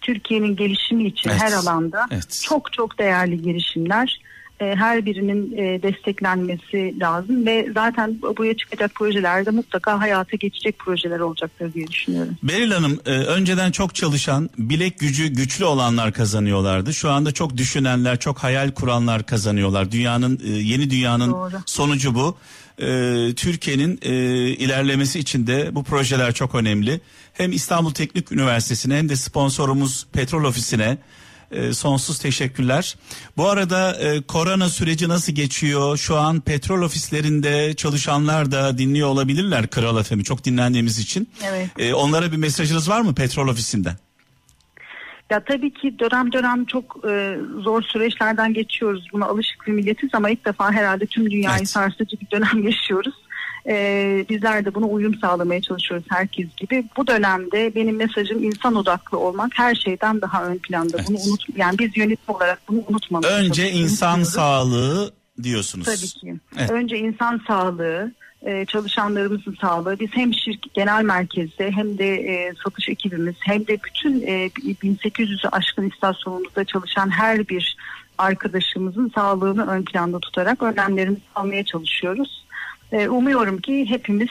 Türkiye'nin 0.00 0.56
gelişimi 0.56 1.06
için 1.06 1.30
Evet. 1.30 1.42
her 1.42 1.52
alanda 1.52 2.06
Evet. 2.10 2.42
çok 2.44 2.72
çok 2.72 2.98
değerli 2.98 3.42
girişimler. 3.42 4.20
E, 4.60 4.76
her 4.76 5.06
birinin 5.06 5.56
e, 5.56 5.82
desteklenmesi 5.82 6.94
lazım 7.00 7.46
ve 7.46 7.68
zaten 7.74 8.18
buraya 8.22 8.56
çıkacak 8.56 8.94
projelerde 8.94 9.50
mutlaka 9.50 10.00
hayata 10.00 10.36
geçecek 10.36 10.78
projeler 10.78 11.20
olacaktır 11.20 11.74
diye 11.74 11.86
düşünüyorum. 11.86 12.36
Beril 12.42 12.70
Hanım 12.70 13.00
e, 13.06 13.10
önceden 13.10 13.70
çok 13.70 13.94
çalışan 13.94 14.50
bilek 14.58 14.98
gücü 14.98 15.28
güçlü 15.28 15.64
olanlar 15.64 16.12
kazanıyorlardı. 16.12 16.94
Şu 16.94 17.10
anda 17.10 17.32
çok 17.32 17.56
düşünenler 17.56 18.18
çok 18.18 18.38
hayal 18.38 18.70
kuranlar 18.70 19.26
kazanıyorlar. 19.26 19.92
Dünyanın 19.92 20.40
yeni 20.44 20.90
dünyanın 20.90 21.32
Doğru. 21.32 21.56
sonucu 21.66 22.14
bu. 22.14 22.36
E, 22.80 23.34
Türkiye'nin 23.34 23.98
e, 24.02 24.12
ilerlemesi 24.48 25.18
için 25.18 25.46
de 25.46 25.74
bu 25.74 25.84
projeler 25.84 26.34
çok 26.34 26.54
önemli. 26.54 27.00
Hem 27.32 27.52
İstanbul 27.52 27.94
Teknik 27.94 28.32
Üniversitesi'ne 28.32 28.96
hem 28.96 29.08
de 29.08 29.16
sponsorumuz 29.16 30.06
Petrol 30.12 30.44
Ofisi'ne 30.44 30.98
e, 31.50 31.72
sonsuz 31.72 32.18
teşekkürler. 32.18 32.96
Bu 33.36 33.48
arada 33.48 33.92
e, 33.92 34.20
korona 34.20 34.68
süreci 34.68 35.08
nasıl 35.08 35.32
geçiyor? 35.32 35.96
Şu 35.96 36.16
an 36.16 36.40
petrol 36.40 36.82
ofislerinde 36.82 37.74
çalışanlar 37.74 38.52
da 38.52 38.78
dinliyor 38.78 39.08
olabilirler 39.08 39.66
Kral 39.66 40.02
FM'i 40.02 40.24
çok 40.24 40.44
dinlendiğimiz 40.44 40.98
için. 40.98 41.30
Evet. 41.44 41.68
E, 41.78 41.94
onlara 41.94 42.32
bir 42.32 42.36
mesajınız 42.36 42.88
var 42.88 43.00
mı 43.00 43.14
petrol 43.14 43.48
ofisinden? 43.48 43.96
Ya 45.30 45.40
tabii 45.44 45.72
ki 45.72 45.98
dönem 45.98 46.32
dönem 46.32 46.64
çok 46.64 46.96
e, 47.10 47.36
zor 47.62 47.82
süreçlerden 47.82 48.54
geçiyoruz. 48.54 49.06
Buna 49.12 49.26
alışık 49.26 49.66
bir 49.66 49.72
milletiz 49.72 50.10
ama 50.12 50.30
ilk 50.30 50.44
defa 50.46 50.72
herhalde 50.72 51.06
tüm 51.06 51.30
dünyayı 51.30 51.58
Evet. 51.58 51.68
sarsıcı 51.68 52.16
bir 52.20 52.30
dönem 52.30 52.62
yaşıyoruz. 52.64 53.14
E, 53.66 54.26
bizler 54.28 54.64
de 54.64 54.74
buna 54.74 54.86
uyum 54.86 55.14
sağlamaya 55.14 55.60
çalışıyoruz 55.60 56.06
herkes 56.10 56.46
gibi. 56.56 56.84
Bu 56.96 57.06
dönemde 57.06 57.72
benim 57.74 57.96
mesajım 57.96 58.44
insan 58.44 58.74
odaklı 58.74 59.18
olmak 59.18 59.52
her 59.54 59.74
şeyden 59.74 60.20
daha 60.20 60.44
ön 60.44 60.58
planda. 60.58 60.98
Bunu 61.08 61.16
Evet. 61.16 61.26
unut 61.28 61.44
yani 61.56 61.78
biz 61.78 61.96
yönetim 61.96 62.34
olarak 62.34 62.60
bunu 62.68 62.82
unutmamaya 62.88 63.36
Önce 63.36 63.70
insan 63.70 64.22
sağlığı 64.22 65.12
diyorsunuz. 65.42 65.86
Tabii 65.86 66.20
ki. 66.20 66.40
Evet. 66.58 66.70
Önce 66.70 66.98
insan 66.98 67.40
sağlığı, 67.48 68.12
e, 68.46 68.66
çalışanlarımızın 68.66 69.56
sağlığı. 69.60 70.00
Biz 70.00 70.08
hem 70.12 70.34
şirket 70.34 70.74
genel 70.74 71.04
merkezde 71.04 71.70
hem 71.70 71.98
de 71.98 72.14
e, 72.14 72.52
satış 72.64 72.88
ekibimiz 72.88 73.34
hem 73.40 73.66
de 73.66 73.78
bütün 73.84 74.22
e, 74.22 74.46
1800'ü 74.46 75.48
aşkın 75.48 75.90
istasyonumuzda 75.90 76.64
çalışan 76.64 77.10
her 77.10 77.48
bir 77.48 77.76
arkadaşımızın 78.18 79.12
sağlığını 79.14 79.66
ön 79.66 79.84
planda 79.84 80.20
tutarak 80.20 80.62
önlemlerimizi 80.62 81.22
almaya 81.34 81.64
çalışıyoruz. 81.64 82.44
E, 82.92 83.08
umuyorum 83.08 83.60
ki 83.60 83.86
hepimiz 83.88 84.28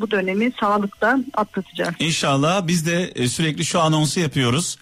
bu 0.00 0.10
dönemi 0.10 0.52
sağlıkla 0.60 1.18
atlatacağız. 1.34 1.94
İnşallah 1.98 2.66
biz 2.66 2.86
de 2.86 3.28
sürekli 3.28 3.64
şu 3.64 3.80
anonsu 3.80 4.20
yapıyoruz. 4.20 4.78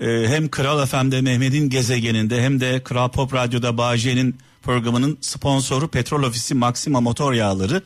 Hem 0.00 0.48
Kral 0.48 0.86
FM'de 0.86 1.20
Mehmet'in 1.20 1.70
gezegeninde 1.70 2.42
hem 2.42 2.60
de 2.60 2.82
Kral 2.82 3.08
Pop 3.08 3.34
Radyo'da 3.34 3.78
Bağcay'ın 3.78 4.34
programının 4.62 5.18
sponsoru 5.20 5.88
Petrol 5.88 6.22
Ofisi 6.22 6.54
Maxima 6.54 7.00
Motor 7.00 7.32
Yağları. 7.32 7.82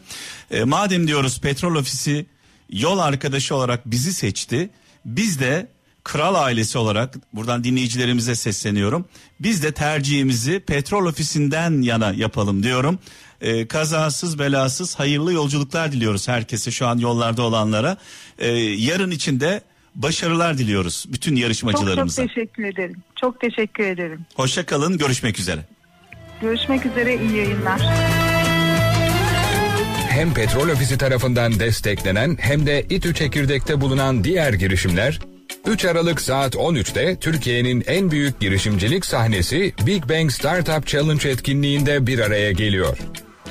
E, 0.51 0.65
madem 0.65 1.09
diyoruz 1.09 1.41
Petrol 1.41 1.75
Ofisi 1.75 2.27
yol 2.71 2.99
arkadaşı 2.99 3.55
olarak 3.55 3.87
bizi 3.87 4.13
seçti. 4.13 4.71
Biz 5.05 5.41
de 5.41 5.77
Kral 6.07 6.35
ailesi 6.35 6.79
olarak 6.79 7.15
buradan 7.33 7.65
dinleyicilerimize 7.65 8.35
sesleniyorum. 8.35 9.05
Biz 9.41 9.63
de 9.63 9.73
tercihimizi 9.73 10.61
petrol 10.61 11.07
ofisinden 11.07 11.83
yana 11.83 12.13
yapalım 12.13 12.63
diyorum. 12.63 12.99
Ee, 13.41 13.67
kazasız 13.67 14.39
belasız 14.39 14.99
hayırlı 14.99 15.33
yolculuklar 15.33 15.93
diliyoruz 15.93 16.29
herkese 16.29 16.71
şu 16.71 16.87
an 16.87 16.99
yollarda 16.99 17.43
olanlara. 17.43 17.97
Ee, 18.39 18.49
yarın 18.59 19.11
için 19.11 19.41
de 19.41 19.61
başarılar 19.95 20.59
diliyoruz 20.59 21.05
bütün 21.09 21.31
Çok 21.31 21.37
çok 21.37 21.43
yarışmacılarımıza. 21.43 22.27
teşekkür 22.27 22.65
ederim. 22.65 22.97
Çok 23.21 23.41
teşekkür 23.41 23.85
ederim. 23.85 24.27
Hoşça 24.35 24.67
kalın 24.67 24.99
görüşmek 24.99 25.39
üzere. 25.39 25.61
Görüşmek 26.41 26.87
üzere 26.87 27.15
iyi 27.15 27.37
yayınlar. 27.37 27.81
Hem 30.09 30.35
Petrol 30.35 30.69
Ofisi 30.69 30.99
tarafından 30.99 31.61
desteklenen 31.61 32.37
hem 32.41 32.67
de 32.67 32.85
İTÜ 32.91 33.15
Çekirdek'te 33.15 33.81
bulunan 33.81 34.25
diğer 34.25 34.53
girişimler 34.53 35.21
3 35.67 35.85
Aralık 35.85 36.21
saat 36.21 36.55
13'te 36.55 37.17
Türkiye'nin 37.17 37.85
en 37.87 38.11
büyük 38.11 38.41
girişimcilik 38.41 39.07
sahnesi 39.07 39.73
Big 39.87 40.09
Bang 40.09 40.33
Startup 40.33 40.87
Challenge 40.87 41.29
etkinliğinde 41.29 42.07
bir 42.07 42.19
araya 42.19 42.53
geliyor. 42.53 42.99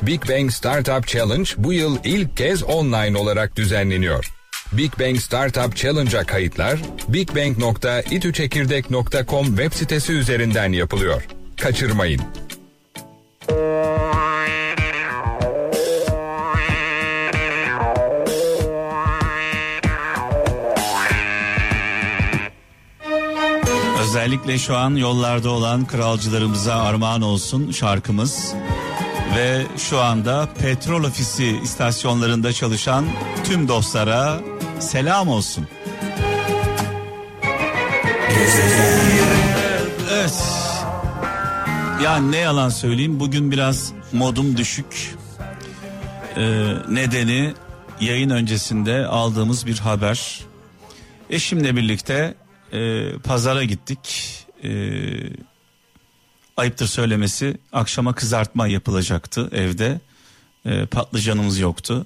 Big 0.01 0.29
Bang 0.29 0.51
Startup 0.51 1.07
Challenge 1.07 1.49
bu 1.57 1.73
yıl 1.73 1.97
ilk 2.03 2.37
kez 2.37 2.63
online 2.63 3.17
olarak 3.17 3.55
düzenleniyor. 3.55 4.35
Big 4.71 4.99
Bang 4.99 5.17
Startup 5.17 5.75
Challenge'a 5.75 6.23
kayıtlar 6.23 6.79
bigbang.itüçekirdek.com 7.07 9.45
web 9.45 9.73
sitesi 9.73 10.13
üzerinden 10.13 10.71
yapılıyor. 10.71 11.23
Kaçırmayın. 11.61 12.21
Özellikle 24.01 24.57
şu 24.57 24.77
an 24.77 24.95
yollarda 24.95 25.49
olan 25.49 25.85
kralcılarımıza 25.85 26.75
armağan 26.75 27.21
olsun 27.21 27.71
şarkımız. 27.71 28.53
Ve 29.35 29.61
şu 29.77 30.01
anda 30.01 30.49
petrol 30.61 31.03
ofisi 31.03 31.59
istasyonlarında 31.63 32.53
çalışan 32.53 33.05
tüm 33.43 33.67
dostlara 33.67 34.39
selam 34.79 35.27
olsun. 35.27 35.67
Evet. 38.29 39.04
Ya 42.05 42.17
ne 42.17 42.37
yalan 42.37 42.69
söyleyeyim 42.69 43.19
bugün 43.19 43.51
biraz 43.51 43.93
modum 44.11 44.57
düşük. 44.57 45.15
Ee, 46.37 46.73
nedeni 46.89 47.53
yayın 48.01 48.29
öncesinde 48.29 49.05
aldığımız 49.05 49.65
bir 49.65 49.77
haber. 49.77 50.39
Eşimle 51.29 51.75
birlikte 51.75 52.35
e, 52.71 53.11
pazara 53.23 53.63
gittik. 53.63 54.29
E, 54.63 54.69
ayıptır 56.57 56.87
söylemesi 56.87 57.57
akşama 57.73 58.13
kızartma 58.13 58.67
yapılacaktı 58.67 59.49
evde. 59.51 59.99
E, 60.65 60.85
patlıcanımız 60.85 61.59
yoktu. 61.59 62.05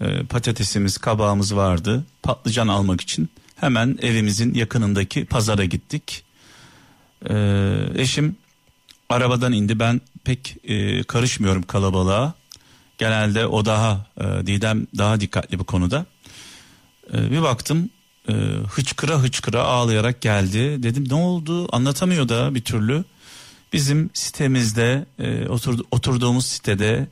E, 0.00 0.22
patatesimiz, 0.22 0.98
kabağımız 0.98 1.56
vardı. 1.56 2.04
Patlıcan 2.22 2.68
almak 2.68 3.00
için 3.00 3.28
hemen 3.56 3.98
evimizin 4.02 4.54
yakınındaki 4.54 5.24
pazara 5.24 5.64
gittik. 5.64 6.24
E, 7.30 7.34
eşim 7.94 8.36
arabadan 9.10 9.52
indi. 9.52 9.78
Ben 9.78 10.00
pek 10.24 10.56
e, 10.64 11.02
karışmıyorum 11.02 11.62
kalabalığa. 11.62 12.34
Genelde 12.98 13.46
o 13.46 13.64
daha 13.64 14.06
e, 14.20 14.46
Didem 14.46 14.86
daha 14.98 15.20
dikkatli 15.20 15.58
bu 15.58 15.64
konuda. 15.64 16.06
E, 17.14 17.30
bir 17.30 17.42
baktım 17.42 17.90
e, 18.28 18.32
hıçkıra 18.68 19.18
hıçkıra 19.18 19.62
ağlayarak 19.62 20.20
geldi. 20.20 20.82
Dedim 20.82 21.04
ne 21.08 21.14
oldu 21.14 21.76
anlatamıyor 21.76 22.28
da 22.28 22.54
bir 22.54 22.60
türlü. 22.60 23.04
Bizim 23.72 24.10
sitemizde 24.14 25.06
e, 25.18 25.48
oturdu, 25.48 25.86
oturduğumuz 25.90 26.46
sitede 26.46 27.08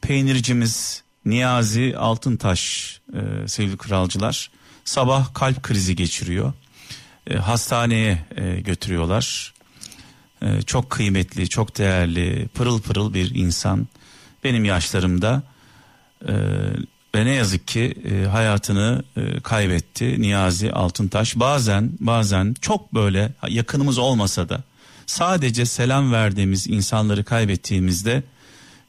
peynircimiz 0.00 1.02
Niyazi 1.24 1.94
Altıntaş 1.98 3.00
e, 3.14 3.48
sevgili 3.48 3.76
kralcılar 3.76 4.50
sabah 4.84 5.34
kalp 5.34 5.62
krizi 5.62 5.96
geçiriyor. 5.96 6.52
E, 7.26 7.34
hastaneye 7.34 8.26
e, 8.36 8.60
götürüyorlar. 8.60 9.54
E, 10.42 10.62
çok 10.62 10.90
kıymetli, 10.90 11.48
çok 11.48 11.78
değerli, 11.78 12.48
pırıl 12.54 12.80
pırıl 12.80 13.14
bir 13.14 13.34
insan. 13.34 13.88
Benim 14.44 14.64
yaşlarımda 14.64 15.42
e, 16.28 16.34
ve 17.14 17.24
ne 17.24 17.30
yazık 17.30 17.68
ki 17.68 17.94
e, 18.10 18.26
hayatını 18.26 19.04
e, 19.16 19.40
kaybetti 19.40 20.22
Niyazi 20.22 20.72
Altıntaş. 20.72 21.36
Bazen 21.36 21.90
bazen 22.00 22.54
çok 22.60 22.94
böyle 22.94 23.32
yakınımız 23.48 23.98
olmasa 23.98 24.48
da 24.48 24.62
sadece 25.06 25.66
selam 25.66 26.12
verdiğimiz 26.12 26.66
insanları 26.66 27.24
kaybettiğimizde 27.24 28.22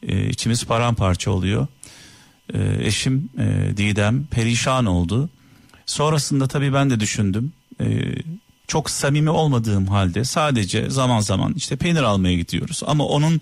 e, 0.07 0.29
içimiz 0.29 0.65
paramparça 0.65 1.31
oluyor. 1.31 1.67
E, 2.53 2.77
eşim 2.79 3.29
e, 3.39 3.77
Didem 3.77 4.25
perişan 4.25 4.85
oldu. 4.85 5.29
Sonrasında 5.85 6.47
tabii 6.47 6.73
ben 6.73 6.89
de 6.89 6.99
düşündüm. 6.99 7.53
E, 7.81 7.85
çok 8.71 8.89
samimi 8.89 9.29
olmadığım 9.29 9.87
halde 9.87 10.25
sadece 10.25 10.89
zaman 10.89 11.19
zaman 11.19 11.53
işte 11.57 11.75
peynir 11.75 12.03
almaya 12.03 12.35
gidiyoruz. 12.35 12.81
Ama 12.85 13.05
onun 13.05 13.41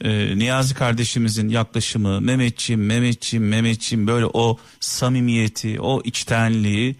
e, 0.00 0.38
Niyazi 0.38 0.74
kardeşimizin 0.74 1.48
yaklaşımı 1.48 2.20
Mehmetçim, 2.20 2.86
Mehmetçim, 2.86 3.48
Mehmetçim 3.48 4.06
böyle 4.06 4.26
o 4.26 4.58
samimiyeti, 4.80 5.80
o 5.80 6.02
içtenliği 6.04 6.96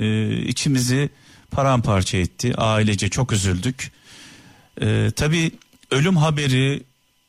e, 0.00 0.36
içimizi 0.36 1.10
paramparça 1.50 2.18
etti. 2.18 2.54
Ailece 2.56 3.08
çok 3.08 3.32
üzüldük. 3.32 3.92
E, 4.80 5.10
tabii 5.16 5.50
ölüm 5.90 6.16
haberi 6.16 6.82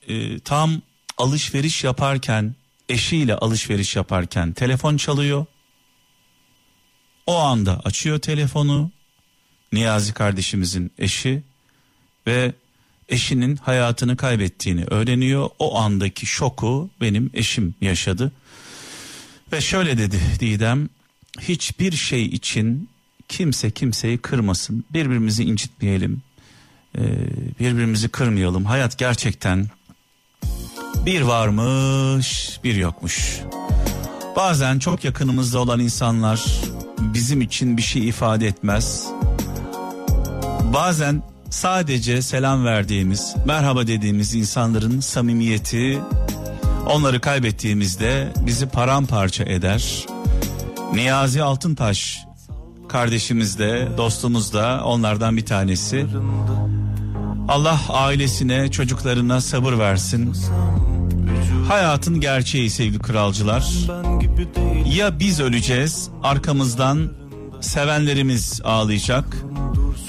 e, 0.08 0.40
tam 0.40 0.82
alışveriş 1.18 1.84
yaparken 1.84 2.56
eşiyle 2.90 3.36
alışveriş 3.36 3.96
yaparken 3.96 4.54
telefon 4.54 4.98
çalıyor. 4.98 5.46
O 7.28 7.38
anda 7.38 7.82
açıyor 7.84 8.20
telefonu 8.20 8.92
Niyazi 9.74 10.14
kardeşimizin 10.14 10.92
eşi 10.98 11.44
ve 12.28 12.54
eşinin 13.10 13.56
hayatını 13.56 14.18
kaybettiğini 14.18 14.86
öğreniyor. 14.86 15.50
O 15.60 15.78
andaki 15.78 16.26
şoku 16.26 16.90
benim 17.02 17.30
eşim 17.34 17.76
yaşadı. 17.82 18.32
Ve 19.52 19.62
şöyle 19.62 19.98
dedi 19.98 20.20
Didem, 20.40 20.90
hiçbir 21.40 21.92
şey 21.92 22.26
için 22.26 22.90
kimse 23.30 23.72
kimseyi 23.72 24.18
kırmasın. 24.18 24.86
Birbirimizi 24.94 25.44
incitmeyelim. 25.44 26.22
Ee, 26.98 27.02
birbirimizi 27.60 28.10
kırmayalım. 28.10 28.66
Hayat 28.66 28.98
gerçekten 28.98 29.68
bir 31.06 31.22
varmış, 31.22 32.60
bir 32.64 32.76
yokmuş. 32.76 33.40
Bazen 34.36 34.80
çok 34.80 35.04
yakınımızda 35.04 35.60
olan 35.60 35.80
insanlar 35.80 36.46
bizim 37.00 37.42
için 37.42 37.78
bir 37.78 37.82
şey 37.82 38.08
ifade 38.10 38.48
etmez. 38.48 39.08
Bazen 40.74 41.24
sadece 41.50 42.22
selam 42.22 42.66
verdiğimiz, 42.66 43.36
merhaba 43.46 43.88
dediğimiz 43.88 44.34
insanların 44.34 45.00
samimiyeti 45.00 46.00
onları 46.90 47.22
kaybettiğimizde 47.22 48.34
bizi 48.46 48.66
paramparça 48.68 49.44
eder. 49.44 50.06
Niyazi 50.94 51.44
Altıntaş 51.44 52.20
kardeşimiz 52.90 53.60
de 53.60 53.88
dostumuz 53.98 54.54
da 54.54 54.82
onlardan 54.86 55.38
bir 55.38 55.46
tanesi. 55.46 56.06
Allah 57.48 57.80
ailesine 57.90 58.72
çocuklarına 58.72 59.42
sabır 59.42 59.74
versin. 59.80 60.34
Hayatın 61.68 62.22
gerçeği 62.22 62.70
sevgili 62.70 63.00
kralcılar. 63.00 63.68
Ya 64.96 65.20
biz 65.20 65.40
öleceğiz 65.40 66.10
arkamızdan 66.24 67.12
sevenlerimiz 67.62 68.62
ağlayacak 68.64 69.38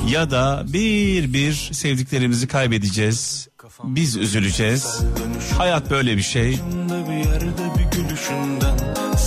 ya 0.09 0.31
da 0.31 0.65
bir 0.69 1.33
bir 1.33 1.53
sevdiklerimizi 1.73 2.47
kaybedeceğiz. 2.47 3.49
Biz 3.85 4.17
üzüleceğiz. 4.17 5.01
Hayat 5.59 5.91
böyle 5.91 6.17
bir 6.17 6.23
şey. 6.23 6.59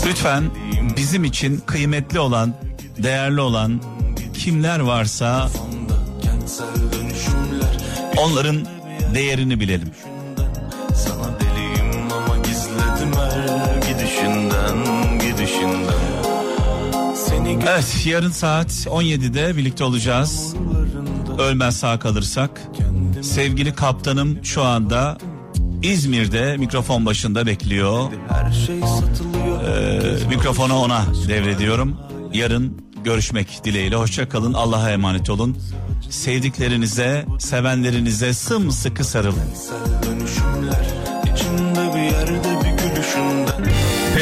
Lütfen 0.07 0.43
bizim 0.97 1.23
için 1.23 1.57
kıymetli 1.57 2.19
olan, 2.19 2.53
değerli 2.97 3.41
olan 3.41 3.81
kimler 4.33 4.79
varsa 4.79 5.49
onların 8.17 8.57
değerini 9.15 9.59
bilelim. 9.59 9.91
Evet 17.59 18.05
yarın 18.05 18.31
saat 18.31 18.71
17'de 18.71 19.57
birlikte 19.57 19.83
olacağız. 19.83 20.55
Ölmez 21.39 21.77
sağ 21.77 21.99
kalırsak. 21.99 22.61
Sevgili 23.21 23.75
kaptanım 23.75 24.45
şu 24.45 24.63
anda 24.63 25.17
İzmir'de 25.83 26.57
mikrofon 26.57 27.05
başında 27.05 27.45
bekliyor. 27.45 28.11
Ee, 29.67 30.27
mikrofonu 30.29 30.75
ona 30.75 31.05
devrediyorum. 31.27 31.97
Yarın 32.33 32.81
görüşmek 33.03 33.61
dileğiyle. 33.63 33.95
Hoşça 33.95 34.29
kalın. 34.29 34.53
Allah'a 34.53 34.91
emanet 34.91 35.29
olun. 35.29 35.57
Sevdiklerinize, 36.09 37.25
sevenlerinize 37.39 38.33
sımsıkı 38.33 39.03
sarılın. 39.03 39.49